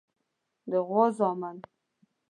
[0.69, 1.63] د غوا زامنو.